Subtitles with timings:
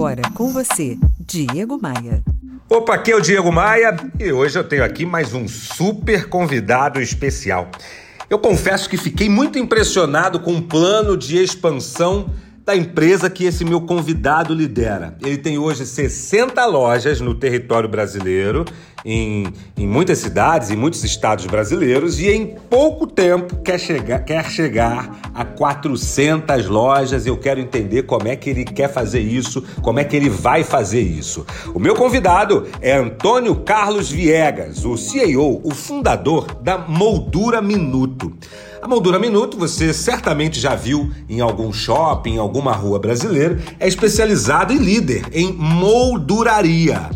[0.00, 2.22] agora com você, Diego Maia.
[2.70, 7.02] Opa, aqui é o Diego Maia e hoje eu tenho aqui mais um super convidado
[7.02, 7.70] especial.
[8.30, 12.30] Eu confesso que fiquei muito impressionado com o plano de expansão
[12.70, 15.16] da empresa que esse meu convidado lidera.
[15.20, 18.64] Ele tem hoje 60 lojas no território brasileiro,
[19.04, 24.48] em, em muitas cidades, em muitos estados brasileiros, e em pouco tempo quer chegar, quer
[24.48, 27.26] chegar a 400 lojas.
[27.26, 30.62] Eu quero entender como é que ele quer fazer isso, como é que ele vai
[30.62, 31.44] fazer isso.
[31.74, 38.32] O meu convidado é Antônio Carlos Viegas, o CEO, o fundador da Moldura Minuto.
[38.82, 43.86] A moldura minuto, você certamente já viu em algum shopping, em alguma rua brasileira, é
[43.86, 47.10] especializado e líder em molduraria.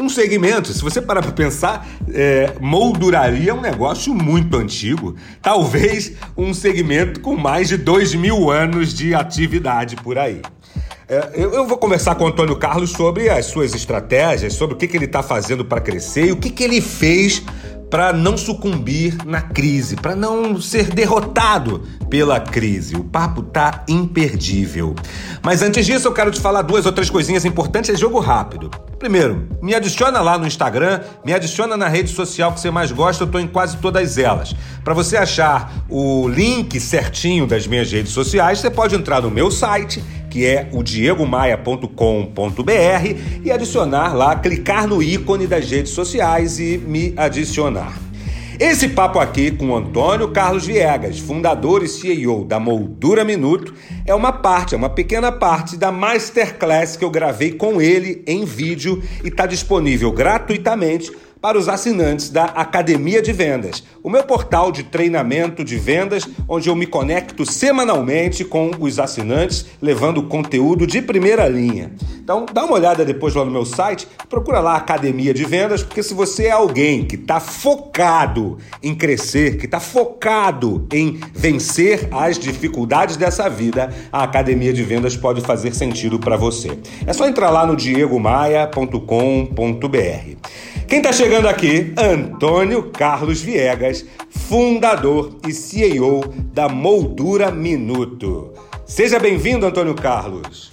[0.00, 5.14] Um segmento, se você parar para pensar, é, molduraria é um negócio muito antigo.
[5.42, 10.40] Talvez um segmento com mais de dois mil anos de atividade por aí.
[11.06, 14.78] É, eu, eu, vou conversar com o Antônio Carlos sobre as suas estratégias, sobre o
[14.78, 17.42] que, que ele está fazendo para crescer e o que, que ele fez
[17.94, 22.96] para não sucumbir na crise, para não ser derrotado pela crise.
[22.96, 24.96] O papo tá imperdível.
[25.40, 28.68] Mas antes disso, eu quero te falar duas ou três coisinhas importantes, é jogo rápido.
[28.98, 33.22] Primeiro, me adiciona lá no Instagram, me adiciona na rede social que você mais gosta,
[33.22, 34.56] eu tô em quase todas elas.
[34.82, 39.52] Para você achar o link certinho das minhas redes sociais, você pode entrar no meu
[39.52, 40.02] site
[40.34, 41.92] que é o diegomaia.com.br
[43.44, 47.96] e adicionar lá, clicar no ícone das redes sociais e me adicionar.
[48.58, 53.74] Esse papo aqui com Antônio Carlos Viegas, fundador e CEO da Moldura Minuto,
[54.04, 58.44] é uma parte, é uma pequena parte da masterclass que eu gravei com ele em
[58.44, 61.12] vídeo e está disponível gratuitamente
[61.44, 66.70] para os assinantes da Academia de Vendas, o meu portal de treinamento de vendas, onde
[66.70, 71.92] eu me conecto semanalmente com os assinantes, levando conteúdo de primeira linha.
[72.18, 76.02] Então, dá uma olhada depois lá no meu site, procura lá Academia de Vendas, porque
[76.02, 82.38] se você é alguém que está focado em crescer, que está focado em vencer as
[82.38, 86.78] dificuldades dessa vida, a Academia de Vendas pode fazer sentido para você.
[87.06, 90.64] É só entrar lá no diegomaia.com.br.
[90.88, 91.94] Quem está chegando aqui?
[91.96, 96.20] Antônio Carlos Viegas, fundador e CEO
[96.52, 98.52] da Moldura Minuto.
[98.84, 100.72] Seja bem-vindo, Antônio Carlos.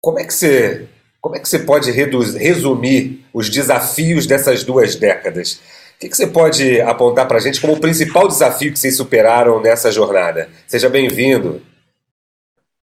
[0.00, 0.88] Como é que você,
[1.20, 5.54] como é que você pode resumir os desafios dessas duas décadas?
[5.96, 8.96] O que, que você pode apontar para a gente como o principal desafio que vocês
[8.96, 10.50] superaram nessa jornada?
[10.66, 11.62] Seja bem-vindo.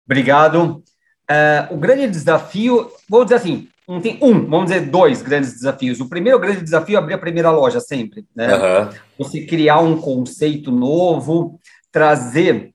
[0.05, 0.83] Obrigado.
[1.29, 5.99] Uh, o grande desafio, vou dizer assim, um, tem um, vamos dizer, dois grandes desafios.
[5.99, 8.55] O primeiro grande desafio é abrir a primeira loja sempre, né?
[8.55, 8.89] Uhum.
[9.19, 11.59] Você criar um conceito novo,
[11.91, 12.71] trazer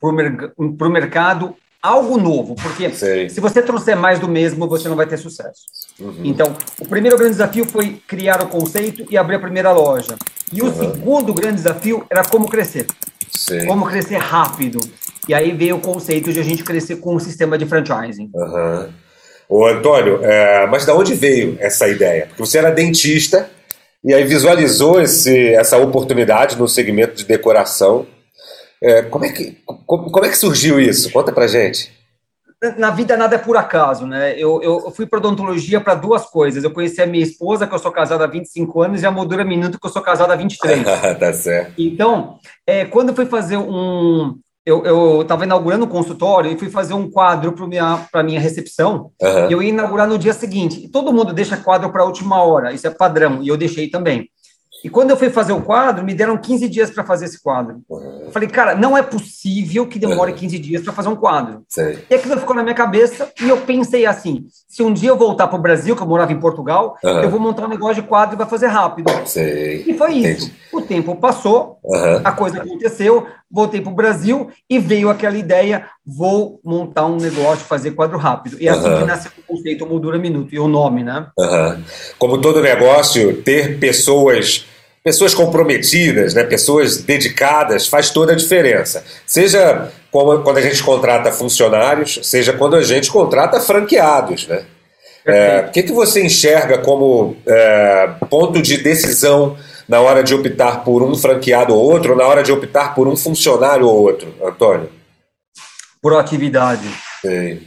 [0.00, 3.28] para o mercado algo novo, porque Sei.
[3.28, 5.62] se você trouxer mais do mesmo, você não vai ter sucesso.
[5.98, 6.20] Uhum.
[6.24, 10.16] Então, o primeiro grande desafio foi criar o conceito e abrir a primeira loja.
[10.52, 10.74] E o uhum.
[10.74, 12.86] segundo grande desafio era como crescer.
[13.30, 13.66] Sei.
[13.66, 14.78] Como crescer rápido.
[15.28, 18.30] E aí veio o conceito de a gente crescer com um sistema de franchising.
[18.34, 18.88] Uhum.
[19.50, 22.26] Ô, Antônio, é, mas de onde veio essa ideia?
[22.26, 23.50] Porque você era dentista
[24.04, 28.06] e aí visualizou esse, essa oportunidade no segmento de decoração.
[28.80, 31.10] É, como, é que, como, como, é que surgiu isso?
[31.10, 31.92] Conta pra gente.
[32.78, 34.34] Na vida nada é por acaso, né?
[34.38, 36.62] Eu, eu fui para odontologia para duas coisas.
[36.62, 39.44] Eu conheci a minha esposa, que eu sou casado há 25 anos, e a Moldura
[39.44, 40.84] Minuto, que eu sou casado há 23.
[41.18, 41.72] tá certo.
[41.76, 46.94] Então, é, quando eu fui fazer um, eu estava inaugurando um consultório e fui fazer
[46.94, 49.10] um quadro para minha, a minha recepção.
[49.20, 49.48] Uhum.
[49.48, 50.84] E eu ia inaugurar no dia seguinte.
[50.84, 53.88] E todo mundo deixa quadro para a última hora, isso é padrão, e eu deixei
[53.88, 54.28] também.
[54.82, 57.82] E quando eu fui fazer o quadro, me deram 15 dias para fazer esse quadro.
[57.88, 58.22] Uhum.
[58.24, 60.38] Eu falei, cara, não é possível que demore uhum.
[60.38, 61.64] 15 dias para fazer um quadro.
[61.68, 61.98] Sei.
[62.08, 65.48] E aquilo ficou na minha cabeça e eu pensei assim: se um dia eu voltar
[65.48, 67.20] para o Brasil, que eu morava em Portugal, uhum.
[67.20, 69.10] eu vou montar um negócio de quadro e vai fazer rápido.
[69.26, 69.84] Sei.
[69.86, 70.46] E foi isso.
[70.46, 70.60] Entendi.
[70.72, 71.78] O tempo passou,
[72.24, 77.64] a coisa aconteceu, voltei para o Brasil e veio aquela ideia: vou montar um negócio,
[77.64, 78.56] fazer quadro rápido.
[78.60, 81.26] E é assim que nasceu o conceito Moldura Minuto e o nome, né?
[82.18, 84.66] Como todo negócio, ter pessoas
[85.02, 89.02] pessoas comprometidas, né, pessoas dedicadas, faz toda a diferença.
[89.26, 94.46] Seja quando a gente contrata funcionários, seja quando a gente contrata franqueados.
[94.46, 94.62] Né?
[95.24, 99.56] É, o que, que você enxerga como é, ponto de decisão
[99.90, 103.08] na hora de optar por um franqueado ou outro, ou na hora de optar por
[103.08, 104.88] um funcionário ou outro, Antônio?
[106.00, 106.88] Proatividade.
[107.20, 107.60] Sim.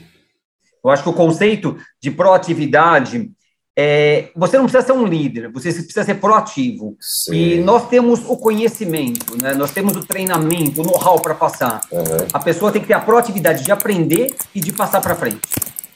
[0.82, 3.30] Eu acho que o conceito de proatividade
[3.78, 6.96] é, você não precisa ser um líder, você precisa ser proativo.
[6.98, 7.36] Sim.
[7.36, 9.54] E nós temos o conhecimento, né?
[9.54, 11.82] nós temos o treinamento, o know-how para passar.
[11.92, 12.04] Uhum.
[12.32, 15.42] A pessoa tem que ter a proatividade de aprender e de passar para frente.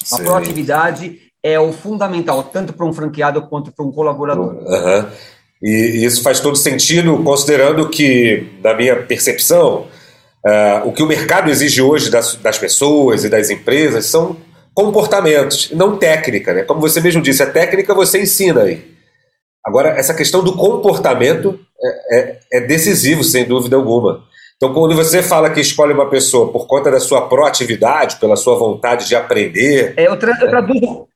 [0.03, 0.15] Sim.
[0.15, 4.56] A proatividade é o fundamental, tanto para um franqueado quanto para um colaborador.
[4.56, 5.06] Uhum.
[5.62, 9.88] E isso faz todo sentido, considerando que, na minha percepção,
[10.45, 14.38] uh, o que o mercado exige hoje das, das pessoas e das empresas são
[14.74, 16.54] comportamentos, não técnica.
[16.54, 16.63] Né?
[16.63, 18.86] Como você mesmo disse, a técnica você ensina aí.
[19.65, 24.24] Agora, essa questão do comportamento é, é, é decisivo, sem dúvida alguma.
[24.56, 28.57] Então, quando você fala que escolhe uma pessoa por conta da sua proatividade, pela sua
[28.57, 29.94] vontade de aprender.
[29.98, 31.07] É, eu, tra eu traduzo,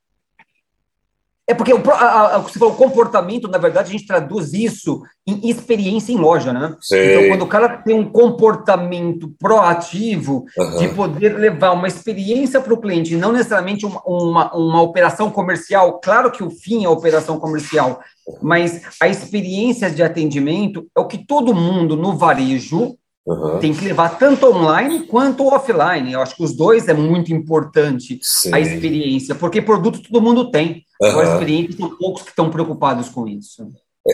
[1.51, 5.01] é porque o, a, a, você falou, o comportamento, na verdade, a gente traduz isso
[5.27, 6.75] em experiência em loja, né?
[6.79, 7.13] Sei.
[7.13, 10.77] Então, quando o cara tem um comportamento proativo uhum.
[10.77, 15.99] de poder levar uma experiência para o cliente, não necessariamente uma, uma, uma, operação comercial,
[16.01, 17.99] claro que o fim é a operação comercial,
[18.41, 22.95] mas a experiência de atendimento é o que todo mundo no varejo
[23.31, 23.59] Uhum.
[23.59, 26.11] Tem que levar tanto online quanto offline.
[26.11, 28.53] Eu acho que os dois é muito importante Sim.
[28.53, 30.83] a experiência, porque produto todo mundo tem.
[31.01, 31.09] Uhum.
[31.09, 33.67] Agora, experiência são poucos que estão preocupados com isso.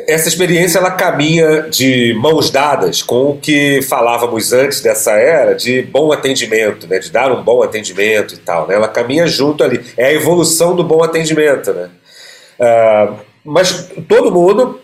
[0.08, 5.82] Essa experiência ela caminha de mãos dadas com o que falávamos antes dessa era de
[5.82, 7.00] bom atendimento, né?
[7.00, 8.68] de dar um bom atendimento e tal.
[8.68, 8.76] Né?
[8.76, 9.82] Ela caminha junto ali.
[9.96, 11.72] É a evolução do bom atendimento.
[11.72, 11.90] Né?
[12.60, 13.16] Uh,
[13.46, 14.82] mas todo mundo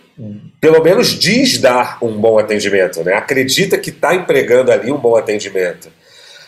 [0.63, 3.11] pelo menos diz dar um bom atendimento, né?
[3.15, 5.91] acredita que está empregando ali um bom atendimento.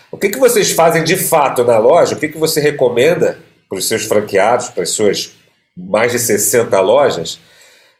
[0.09, 2.15] O que, que vocês fazem de fato na loja?
[2.15, 5.33] O que, que você recomenda para os seus franqueados, para as suas
[5.75, 7.41] mais de 60 lojas,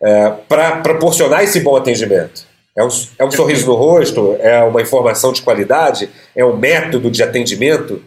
[0.01, 2.47] é, para proporcionar esse bom atendimento?
[2.77, 2.89] É um,
[3.19, 4.37] é um sorriso no rosto?
[4.39, 6.09] É uma informação de qualidade?
[6.33, 7.95] É um método de atendimento?
[7.95, 8.01] O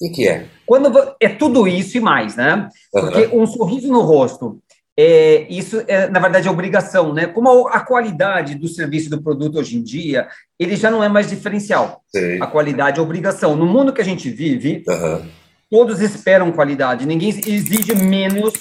[0.00, 0.46] que, que é?
[0.66, 2.68] Quando é tudo isso e mais, né?
[2.90, 3.42] Porque uhum.
[3.42, 4.58] um sorriso no rosto
[5.00, 7.28] é, isso, é, na verdade, é obrigação, né?
[7.28, 10.26] Como a, qualidade do serviço do produto hoje em dia,
[10.58, 12.02] ele já não é mais diferencial.
[12.08, 12.42] Sim.
[12.42, 13.54] A qualidade é obrigação.
[13.54, 15.24] No mundo que a gente vive, uhum.
[15.70, 18.52] todos esperam qualidade, ninguém exige menos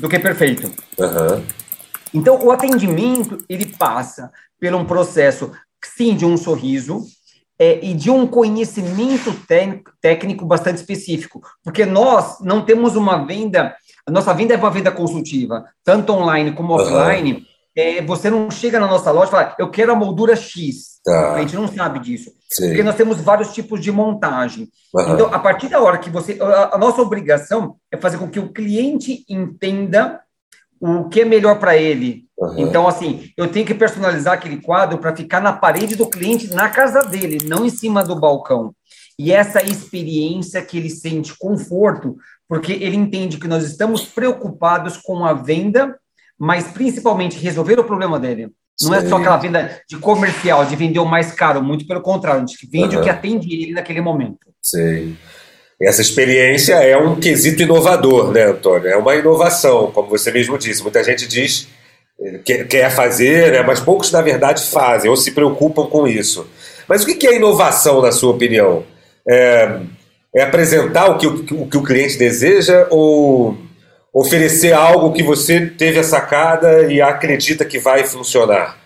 [0.00, 0.72] do que perfeito.
[0.98, 1.44] Uhum.
[2.14, 5.52] Então, o atendimento, ele passa por um processo,
[5.94, 7.04] sim, de um sorriso,
[7.58, 9.30] é, e de um conhecimento
[10.00, 13.74] técnico bastante específico, porque nós não temos uma venda
[14.06, 17.32] a nossa venda é uma venda consultiva, tanto online como offline.
[17.32, 17.42] Uhum.
[17.78, 20.96] É, você não chega na nossa loja e fala, eu quero a moldura X.
[21.04, 21.34] Tá.
[21.34, 22.30] A gente não sabe disso.
[22.48, 22.68] Sim.
[22.68, 24.68] Porque nós temos vários tipos de montagem.
[24.94, 25.12] Uhum.
[25.12, 26.38] Então, a partir da hora que você.
[26.40, 30.20] A, a, nossa obrigação é fazer com que o cliente entenda
[30.80, 32.24] o que é melhor para ele.
[32.38, 32.54] Uhum.
[32.58, 36.70] Então, assim, eu tenho que personalizar aquele quadro para ficar na parede do cliente, na
[36.70, 38.74] casa dele, não em cima do balcão.
[39.18, 42.16] E essa experiência que ele sente conforto
[42.48, 45.96] porque ele entende que nós estamos preocupados com a venda,
[46.38, 48.50] mas principalmente resolver o problema dele.
[48.82, 49.06] Não Sim.
[49.06, 52.46] é só aquela venda de comercial, de vender o mais caro, muito pelo contrário, a
[52.46, 53.00] gente vende uhum.
[53.00, 54.46] o que atende ele naquele momento.
[54.62, 55.16] Sim.
[55.80, 58.88] Essa experiência é um quesito inovador, né, Antônio?
[58.88, 60.82] É uma inovação, como você mesmo disse.
[60.82, 61.68] Muita gente diz
[62.44, 66.48] que quer fazer, né, mas poucos, na verdade, fazem ou se preocupam com isso.
[66.88, 68.84] Mas o que é inovação, na sua opinião?
[69.28, 69.80] É,
[70.34, 73.56] é apresentar o que o, o que o cliente deseja ou
[74.12, 78.78] oferecer algo que você teve a sacada e acredita que vai funcionar?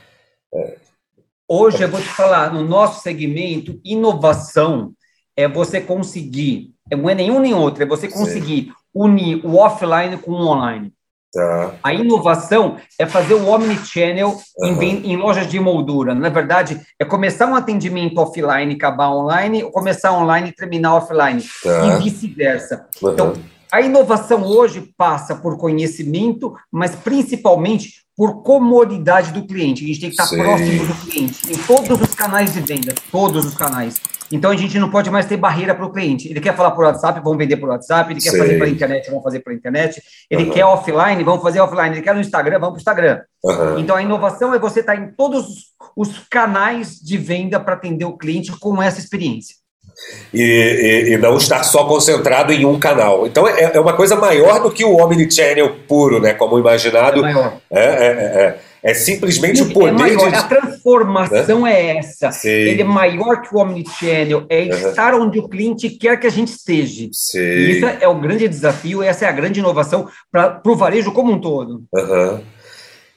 [0.52, 0.76] É.
[1.48, 4.92] Hoje eu vou te falar, no nosso segmento, inovação
[5.36, 8.72] é você conseguir, não é nenhum nem outro, é você conseguir Sim.
[8.94, 10.92] unir o offline com o online.
[11.32, 11.74] Tá.
[11.84, 14.82] A inovação é fazer o omnichannel uhum.
[14.82, 16.12] em, em, lojas de moldura.
[16.12, 20.96] Na verdade, é começar um atendimento offline e acabar online, ou começar online e terminar
[20.96, 21.86] offline, tá.
[21.86, 22.86] e vice-versa.
[23.00, 23.12] Uhum.
[23.12, 23.32] Então,
[23.70, 29.84] a inovação hoje passa por conhecimento, mas principalmente por comodidade do cliente.
[29.84, 30.38] A gente tem que estar Sim.
[30.38, 34.00] próximo do cliente, em todos os canais de venda, todos os canais.
[34.32, 36.28] Então a gente não pode mais ter barreira para o cliente.
[36.28, 38.12] Ele quer falar por WhatsApp, vamos vender por WhatsApp.
[38.12, 40.02] Ele quer fazer pela internet, vamos fazer pela internet.
[40.30, 40.50] Ele uhum.
[40.50, 41.96] quer offline, vamos fazer offline.
[41.96, 43.20] Ele quer no Instagram, vamos para o Instagram.
[43.42, 43.78] Uhum.
[43.78, 48.16] Então a inovação é você estar em todos os canais de venda para atender o
[48.16, 49.56] cliente com essa experiência.
[50.32, 53.26] E, e, e, não estar só concentrado em um canal.
[53.26, 56.32] Então é, é uma coisa maior do que o omnichannel puro, né?
[56.32, 57.18] Como imaginado.
[57.18, 57.56] É maior.
[57.70, 58.60] É, é, é.
[58.82, 58.90] É.
[58.90, 60.36] É simplesmente o poder é maior, de...
[60.36, 61.72] A transformação né?
[61.72, 62.32] é essa.
[62.32, 62.48] Sim.
[62.48, 64.88] Ele é maior que o Omnichannel, é uhum.
[64.90, 67.08] estar onde o cliente quer que a gente esteja.
[67.12, 67.38] Sim.
[67.38, 71.32] E isso é o grande desafio, essa é a grande inovação para o varejo como
[71.32, 71.84] um todo.
[71.92, 72.40] Uhum.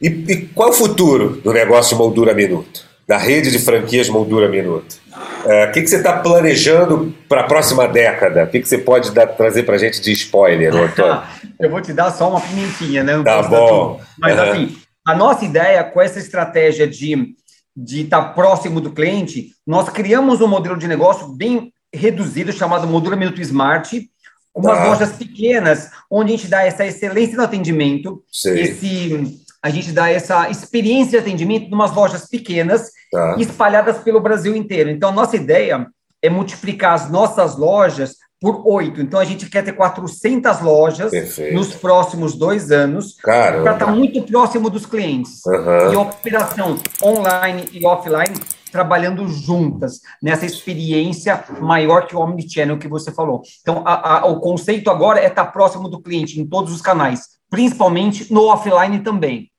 [0.02, 2.86] E, e, qual o futuro do negócio Moldura Minuto?
[3.08, 5.02] Da rede de franquias Moldura Minuto?
[5.46, 8.44] É, o que, que você está planejando para a próxima década?
[8.44, 11.22] O que, que você pode dar, trazer para a gente de spoiler, Antônio?
[11.60, 13.16] Eu vou te dar só uma pimentinha, né?
[13.16, 14.02] Não tá bom.
[14.18, 14.44] Mas uhum.
[14.44, 17.36] assim, a nossa ideia com essa estratégia de
[17.76, 23.16] de estar próximo do cliente, nós criamos um modelo de negócio bem reduzido chamado Modula
[23.16, 24.10] Minuto Smart,
[24.54, 24.86] umas tá.
[24.86, 30.50] lojas pequenas, onde a gente dá essa excelência no atendimento, esse, a gente dá essa
[30.50, 33.38] experiência de atendimento em umas lojas pequenas, tá.
[33.40, 34.92] espalhadas pelo Brasil inteiro.
[34.92, 35.88] Então, nossa ideia
[36.22, 39.00] é multiplicar as nossas lojas por oito.
[39.00, 41.56] Então, a gente quer ter 400 lojas Perfeito.
[41.56, 45.40] nos próximos dois anos, para estar tá muito próximo dos clientes.
[45.46, 45.94] Uhum.
[45.94, 48.36] E operação online e offline
[48.70, 53.44] trabalhando juntas nessa experiência maior que o Omnichannel que você falou.
[53.62, 57.22] Então, a, a, o conceito agora é estar próximo do cliente em todos os canais,
[57.50, 59.50] principalmente no offline também.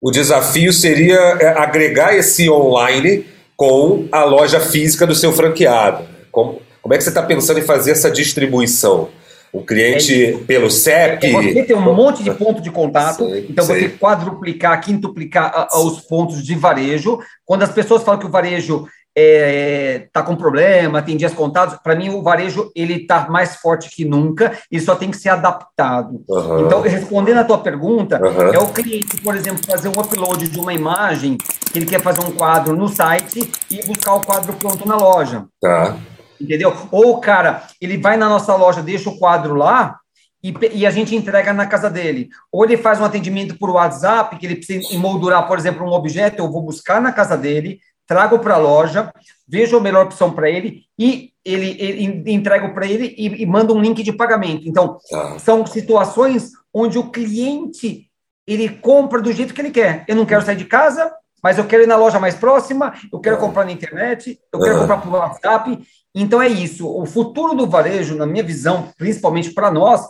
[0.00, 6.08] O desafio seria é, agregar esse online com a loja física do seu franqueado.
[6.32, 9.08] Como, como é que você está pensando em fazer essa distribuição?
[9.52, 11.26] O cliente é pelo CEP.
[11.26, 13.80] É você tem um monte de ponto de contato, sei, então sei.
[13.80, 17.18] você quadruplicar, quintuplicar os pontos de varejo.
[17.44, 21.76] Quando as pessoas falam que o varejo está é, tá com problema, tem dias contados,
[21.82, 25.30] para mim o varejo ele está mais forte que nunca e só tem que ser
[25.30, 26.22] adaptado.
[26.28, 26.66] Uhum.
[26.66, 28.54] Então, respondendo a tua pergunta, uhum.
[28.54, 31.36] é o cliente, por exemplo, fazer um upload de uma imagem,
[31.72, 35.44] que ele quer fazer um quadro no site e buscar o quadro pronto na loja.
[35.60, 35.96] Tá
[36.40, 36.74] entendeu?
[36.90, 39.98] Ou o cara, ele vai na nossa loja, deixa o quadro lá
[40.42, 42.30] e, e, a gente entrega na casa dele.
[42.50, 46.38] Ou ele faz um atendimento por WhatsApp, que ele precisa emoldurar, por exemplo, um objeto,
[46.38, 49.12] eu vou buscar na casa dele, trago para a loja,
[49.46, 53.74] vejo a melhor opção para ele e ele, ele entrego para ele e, e mando
[53.74, 54.68] um link de pagamento.
[54.68, 55.36] Então, ah.
[55.38, 58.10] são situações onde o cliente
[58.46, 60.04] ele compra do jeito que ele quer.
[60.08, 63.18] Eu não quero sair de casa, mas eu quero ir na loja mais próxima, eu
[63.20, 63.38] quero ah.
[63.38, 64.80] comprar na internet, eu quero ah.
[64.80, 65.78] comprar por WhatsApp,
[66.14, 66.88] então é isso.
[66.88, 70.02] O futuro do varejo, na minha visão, principalmente para nós,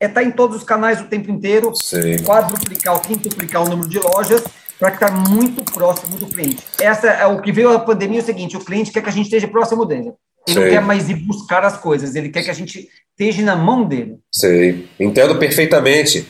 [0.00, 2.18] é estar tá em todos os canais o tempo inteiro, Sim.
[2.24, 4.42] quadruplicar ou quintuplicar o número de lojas
[4.78, 6.62] para estar muito próximo do cliente.
[6.80, 9.12] Essa é o que veio a pandemia é o seguinte: o cliente quer que a
[9.12, 10.12] gente esteja próximo dele.
[10.46, 10.60] Ele Sim.
[10.60, 13.84] não quer mais ir buscar as coisas, ele quer que a gente esteja na mão
[13.84, 14.18] dele.
[14.32, 16.26] Sei, entendo perfeitamente.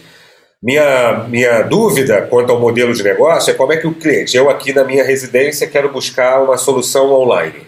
[0.67, 4.51] Minha, minha dúvida quanto ao modelo de negócio é como é que o cliente, eu
[4.51, 7.65] aqui na minha residência quero buscar uma solução online.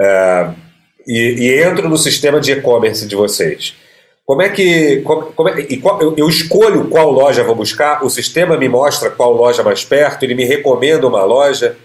[0.00, 0.48] É,
[1.04, 3.74] e, e entro no sistema de e-commerce de vocês.
[4.24, 5.00] Como é que.
[5.00, 8.68] Como, como é, e qual, eu, eu, escolho qual loja vou buscar, o sistema me
[8.68, 11.76] mostra qual loja mais perto, ele me recomenda uma loja.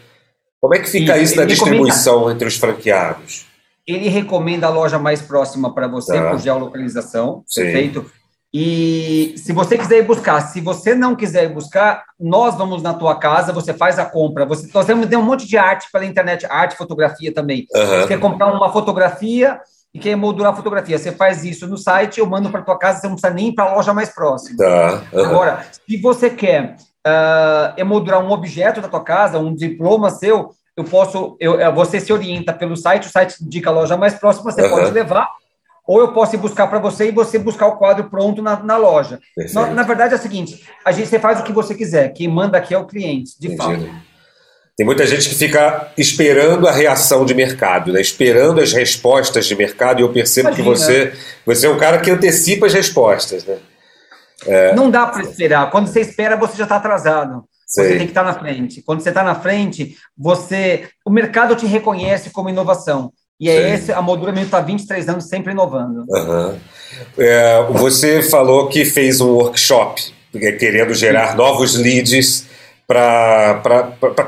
[0.61, 3.47] Como é que fica isso, isso na distribuição entre os franqueados?
[3.87, 6.29] Ele recomenda a loja mais próxima para você tá.
[6.29, 7.63] por geolocalização, Sim.
[7.63, 8.05] perfeito?
[8.53, 12.93] E se você quiser ir buscar, se você não quiser ir buscar, nós vamos na
[12.93, 14.45] tua casa, você faz a compra.
[14.45, 17.65] Você, nós temos um monte de arte pela internet, arte, fotografia também.
[17.73, 17.85] Uhum.
[17.87, 19.59] Você quer comprar uma fotografia
[19.91, 20.99] e quer moldurar a fotografia.
[20.99, 23.53] Você faz isso no site, eu mando para tua casa, você não precisa nem ir
[23.53, 24.57] para a loja mais próxima.
[24.57, 25.01] Tá.
[25.11, 25.25] Uhum.
[25.25, 26.75] Agora, se você quer
[27.07, 32.13] uh, emoldurar um objeto da tua casa, um diploma seu, eu posso, eu, você se
[32.13, 34.69] orienta pelo site, o site indica a loja mais próxima, você uhum.
[34.69, 35.27] pode levar
[35.87, 38.77] ou eu posso ir buscar para você e você buscar o quadro pronto na, na
[38.77, 39.19] loja.
[39.53, 42.27] Na, na, verdade é o seguinte, a gente você faz o que você quiser, quem
[42.27, 43.85] manda aqui é o cliente, de Entendi.
[43.85, 44.13] fato.
[44.75, 48.01] Tem muita gente que fica esperando a reação de mercado, né?
[48.01, 50.63] esperando as respostas de mercado, e eu percebo Imagina.
[50.63, 51.13] que você,
[51.45, 53.45] você é um cara que antecipa as respostas.
[53.45, 53.57] Né?
[54.47, 54.73] É...
[54.73, 55.69] Não dá para esperar.
[55.69, 57.43] Quando você espera, você já está atrasado.
[57.67, 57.85] Sei.
[57.85, 58.81] Você tem que estar tá na frente.
[58.81, 63.11] Quando você está na frente, você, o mercado te reconhece como inovação.
[63.43, 63.73] E é Sim.
[63.73, 66.05] esse, a moldura está 23 anos sempre inovando.
[66.07, 66.55] Uhum.
[67.17, 70.01] É, você falou que fez um workshop
[70.33, 71.37] é, querendo gerar Sim.
[71.37, 72.45] novos leads
[72.87, 73.61] para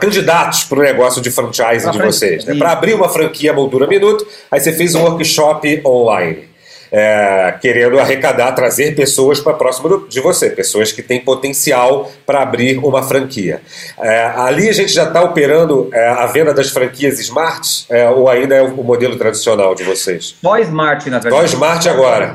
[0.02, 2.44] candidatos para o negócio de franchising de vocês.
[2.44, 2.56] Né?
[2.56, 6.50] Para abrir uma franquia Moldura Minuto, aí você fez um workshop online
[6.98, 12.78] é, querendo arrecadar, trazer pessoas para próximo de você, pessoas que têm potencial para abrir
[12.78, 13.62] uma franquia.
[14.00, 18.30] É, ali a gente já está operando é, a venda das franquias Smart é, ou
[18.30, 20.38] ainda é o modelo tradicional de vocês?
[20.42, 21.50] Só Smart, na verdade.
[21.50, 22.34] Só Smart agora.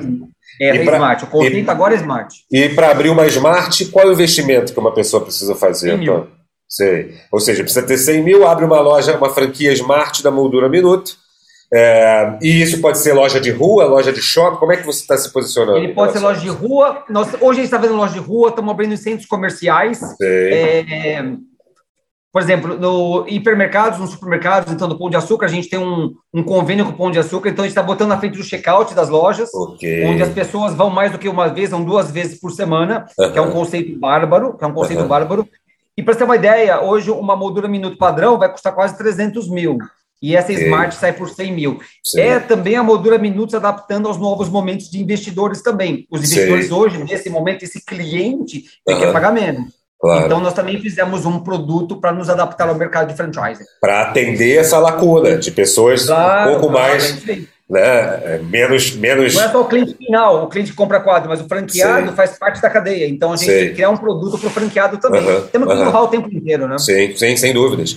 [0.61, 1.25] É, pra, Smart.
[1.25, 2.37] O conceito e, agora é Smart.
[2.53, 5.93] E para abrir uma Smart, qual é o investimento que uma pessoa precisa fazer?
[5.93, 6.27] 100 mil.
[6.69, 7.15] Sei.
[7.33, 11.17] Ou seja, precisa ter 100 mil, abre uma loja, uma franquia Smart da Moldura Minuto
[11.73, 14.59] é, e isso pode ser loja de rua, loja de shopping?
[14.59, 15.79] Como é que você está se posicionando?
[15.79, 17.05] Ele pode ser loja de rua.
[17.09, 20.01] Nós, hoje a gente está vendo loja de rua, estamos abrindo em centros comerciais.
[20.21, 21.23] É,
[22.33, 26.13] por exemplo, no hipermercados, nos supermercados, então no Pão de Açúcar, a gente tem um,
[26.35, 28.45] um convênio com o Pão de Açúcar, então a gente está botando na frente do
[28.45, 30.07] check-out das lojas, okay.
[30.07, 33.39] onde as pessoas vão mais do que uma vez, vão duas vezes por semana, que
[33.39, 35.47] é um conceito bárbaro, que é um conceito bárbaro.
[35.97, 39.79] E para ter uma ideia, hoje uma moldura minuto padrão vai custar quase 300 mil
[40.23, 41.81] e essa Smart sai por 100 mil.
[42.17, 46.07] É também a moldura Minutos adaptando aos novos momentos de investidores também.
[46.11, 49.03] Os investidores hoje, nesse momento, esse cliente tem uhum.
[49.03, 49.81] que pagar menos.
[50.01, 50.27] Claro.
[50.27, 53.65] Então, nós também fizemos um produto para nos adaptar ao mercado de franchising.
[53.81, 57.23] Para atender essa lacuna de pessoas claro, um pouco mais
[57.71, 57.81] né?
[58.25, 59.35] É, menos, menos.
[59.35, 62.17] Não é só o cliente final, o cliente compra quadro, mas o franqueado sim.
[62.17, 63.07] faz parte da cadeia.
[63.07, 63.59] Então a gente sim.
[63.59, 65.23] tem que criar um produto para o franqueado também.
[65.23, 65.97] Uhum, Temos que uhum.
[65.97, 66.77] o tempo inteiro, né?
[66.79, 67.97] Sim, sim, sem dúvidas.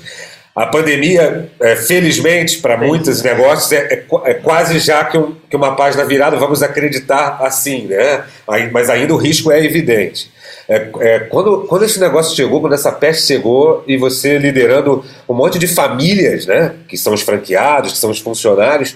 [0.56, 5.56] A pandemia, é, felizmente, para muitos negócios, é, é, é, quase já que, um, que
[5.56, 8.24] uma página virada, vamos acreditar assim, né?
[8.72, 10.32] Mas ainda o risco é evidente.
[10.70, 15.34] É, é, quando, quando esse negócio chegou, quando essa peste chegou e você liderando um
[15.34, 16.76] monte de famílias, né?
[16.88, 18.96] Que são os franqueados, que são os funcionários,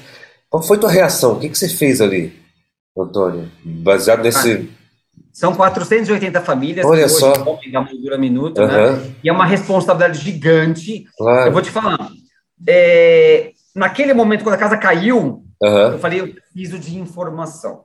[0.49, 1.33] qual foi tua reação?
[1.33, 2.33] O que, que você fez ali,
[2.95, 3.49] Antônio?
[3.63, 4.51] Baseado nesse.
[4.51, 4.77] Ah,
[5.37, 7.31] são 480 famílias Olha que só.
[7.43, 8.67] comem moldura minuto, uhum.
[8.67, 9.13] né?
[9.23, 11.05] E é uma responsabilidade gigante.
[11.15, 11.49] Claro.
[11.49, 12.09] Eu vou te falar.
[12.67, 15.91] É, naquele momento, quando a casa caiu, uhum.
[15.91, 17.83] eu falei, eu preciso de informação.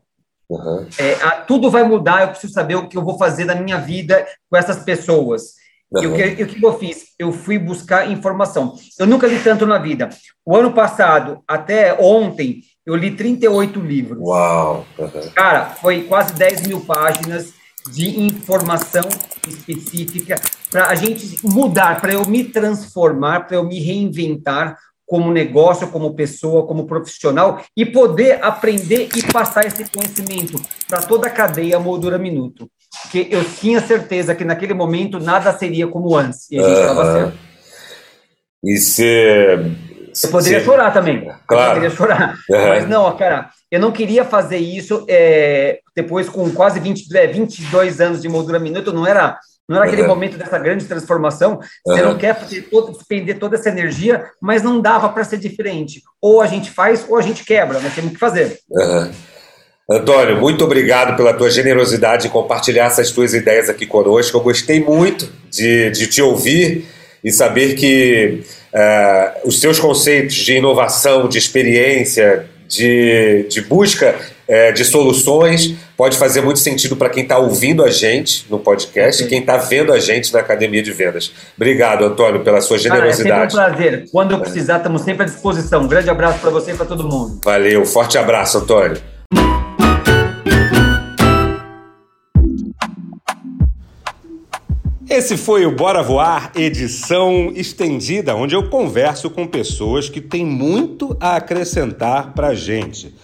[0.49, 0.87] Uhum.
[0.99, 3.77] É, a, tudo vai mudar, eu preciso saber o que eu vou fazer na minha
[3.77, 5.57] vida com essas pessoas.
[5.95, 6.03] Uhum.
[6.03, 7.09] E o que, o que eu fiz?
[7.19, 8.75] Eu fui buscar informação.
[8.99, 10.09] Eu nunca li tanto na vida.
[10.45, 14.19] O ano passado, até ontem, eu li 38 livros.
[14.21, 14.87] Uau!
[14.99, 15.31] Uhum.
[15.35, 17.53] Cara, foi quase 10 mil páginas
[17.93, 19.09] de informação
[19.47, 20.37] específica
[20.71, 26.15] para a gente mudar, para eu me transformar, para eu me reinventar como negócio, como
[26.15, 30.59] pessoa, como profissional e poder aprender e passar esse conhecimento
[30.89, 32.71] para toda a cadeia Moldura Minuto
[33.03, 37.03] porque eu tinha certeza que naquele momento nada seria como antes, e a gente estava
[37.03, 37.39] uh certo.
[38.65, 39.03] E se...
[40.25, 41.29] Eu poderia chorar também.
[41.47, 41.65] Claro.
[41.65, 42.35] Eu poderia chorar.
[42.49, 42.69] Uhum.
[42.69, 48.01] Mas não, cara, eu não queria fazer isso é, depois com quase 20, é, 22
[48.01, 50.09] anos de moldura minuto, não era não era aquele uhum.
[50.09, 51.61] momento dessa grande transformação.
[51.87, 52.11] Você uhum.
[52.11, 56.03] não quer fazer todo, despender toda essa energia, mas não dava para ser diferente.
[56.21, 58.59] Ou a gente faz, ou a gente quebra, nós temos que fazer.
[58.69, 59.11] Uhum.
[59.93, 64.37] Antônio, muito obrigado pela tua generosidade de compartilhar essas tuas ideias aqui conosco.
[64.37, 66.87] Eu gostei muito de, de te ouvir
[67.23, 74.17] e saber que uh, os teus conceitos de inovação, de experiência, de, de busca
[74.49, 79.23] uh, de soluções pode fazer muito sentido para quem está ouvindo a gente no podcast
[79.23, 81.33] e quem está vendo a gente na Academia de Vendas.
[81.55, 83.29] Obrigado, Antônio, pela sua generosidade.
[83.29, 84.11] Cara, é sempre um prazer.
[84.11, 85.83] Quando eu precisar, estamos sempre à disposição.
[85.83, 87.41] Um grande abraço para você e para todo mundo.
[87.45, 89.12] Valeu, forte abraço, Antônio.
[95.13, 101.15] Esse foi o Bora Voar, edição estendida, onde eu converso com pessoas que têm muito
[101.21, 103.15] a acrescentar pra gente.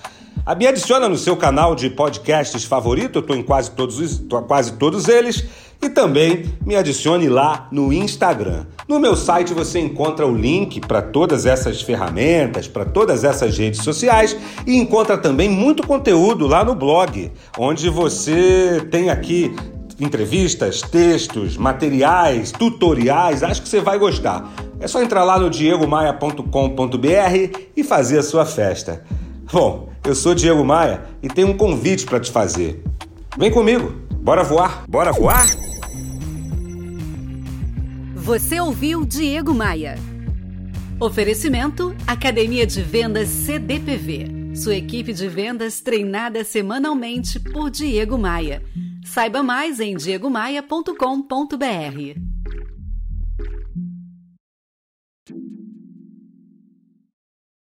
[0.59, 5.09] Me adiciona no seu canal de podcasts favorito, eu estou em quase todos, quase todos
[5.09, 5.47] eles,
[5.81, 8.67] e também me adicione lá no Instagram.
[8.87, 13.83] No meu site você encontra o link para todas essas ferramentas, para todas essas redes
[13.83, 19.57] sociais e encontra também muito conteúdo lá no blog, onde você tem aqui
[19.99, 24.51] entrevistas, textos, materiais, tutoriais, acho que você vai gostar.
[24.81, 29.03] É só entrar lá no diegomaia.com.br e fazer a sua festa.
[29.53, 32.83] Bom, eu sou Diego Maia e tenho um convite para te fazer.
[33.37, 35.47] Vem comigo, bora voar, bora voar?
[38.15, 39.99] Você ouviu Diego Maia.
[41.01, 44.55] Oferecimento Academia de Vendas CDPV.
[44.55, 48.63] Sua equipe de vendas treinada semanalmente por Diego Maia.
[49.09, 52.19] Saiba mais em diegomaia.com.br.